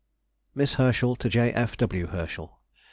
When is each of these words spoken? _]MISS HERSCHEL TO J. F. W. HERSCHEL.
_]MISS 0.55 0.73
HERSCHEL 0.81 1.15
TO 1.15 1.29
J. 1.29 1.51
F. 1.53 1.77
W. 1.77 2.07
HERSCHEL. 2.07 2.59